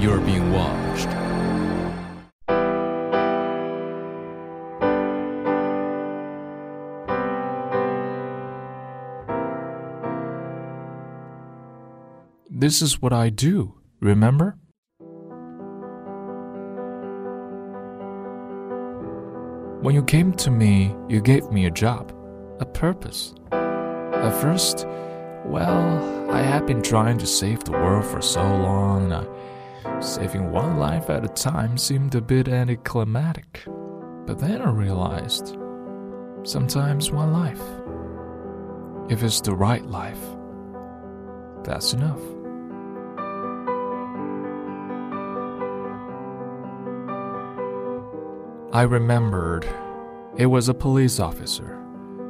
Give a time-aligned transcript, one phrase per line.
[0.00, 1.08] you're being watched.
[12.50, 14.58] This is what I do, remember?
[19.80, 22.12] When you came to me, you gave me a job,
[22.60, 23.32] a purpose.
[23.52, 24.86] At first,
[25.44, 29.24] well, I had been trying to save the world for so long, uh,
[30.00, 33.64] saving one life at a time seemed a bit anticlimactic.
[34.26, 35.56] But then I realized
[36.44, 37.62] sometimes one life,
[39.10, 40.20] if it's the right life,
[41.64, 42.20] that's enough.
[48.72, 49.66] I remembered
[50.36, 51.74] it was a police officer.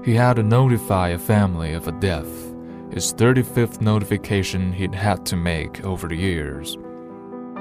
[0.04, 2.54] He had to notify a family of a death,
[2.90, 6.78] his 35th notification he'd had to make over the years.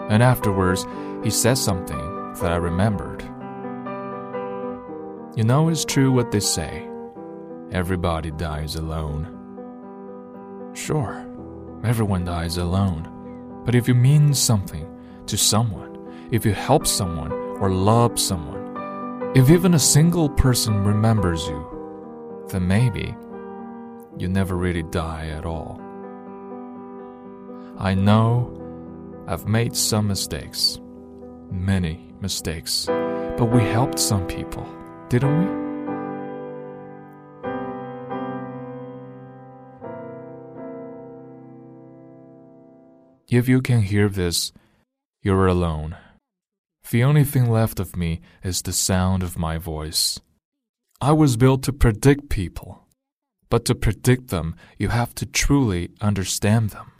[0.09, 0.85] And afterwards,
[1.23, 3.23] he said something that I remembered.
[5.35, 6.87] You know, it's true what they say
[7.71, 10.71] everybody dies alone.
[10.73, 11.25] Sure,
[11.83, 13.61] everyone dies alone.
[13.65, 14.87] But if you mean something
[15.25, 15.97] to someone,
[16.31, 22.67] if you help someone or love someone, if even a single person remembers you, then
[22.67, 23.15] maybe
[24.17, 25.81] you never really die at all.
[27.77, 28.66] I know
[29.29, 30.79] I've made some mistakes,
[31.51, 34.65] many mistakes, but we helped some people,
[35.09, 35.67] didn't we?
[43.27, 44.53] If you can hear this,
[45.21, 45.97] you're alone.
[46.89, 50.21] The only thing left of me is the sound of my voice.
[51.01, 52.87] I was built to predict people,
[53.49, 56.93] but to predict them, you have to truly understand them.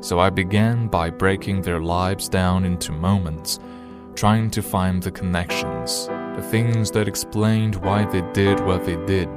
[0.00, 3.58] So I began by breaking their lives down into moments,
[4.14, 6.06] trying to find the connections,
[6.36, 9.28] the things that explained why they did what they did.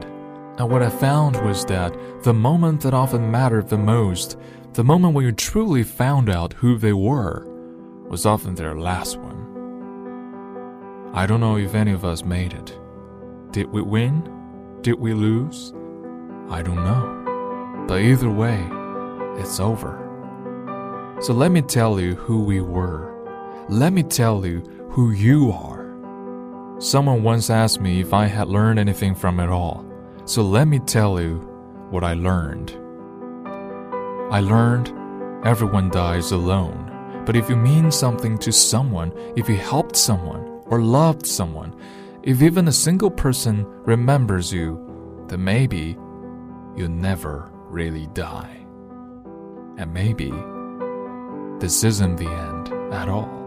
[0.58, 4.38] And what I found was that the moment that often mattered the most
[4.74, 7.46] the moment when you truly found out who they were
[8.08, 9.40] was often their last one.
[11.14, 12.78] I don't know if any of us made it.
[13.52, 14.30] Did we win?
[14.82, 15.74] Did we lose?
[16.50, 17.86] I don't know.
[17.88, 18.70] But either way,
[19.42, 20.09] it's over.
[21.22, 23.14] So let me tell you who we were.
[23.68, 25.86] Let me tell you who you are.
[26.80, 29.86] Someone once asked me if I had learned anything from it all.
[30.24, 31.36] So let me tell you
[31.90, 32.72] what I learned.
[34.32, 34.94] I learned
[35.46, 36.86] everyone dies alone.
[37.26, 41.76] But if you mean something to someone, if you helped someone or loved someone,
[42.24, 45.98] if even a single person remembers you, then maybe
[46.78, 48.66] you never really die.
[49.78, 50.32] And maybe
[51.60, 53.39] this isn't the end at all.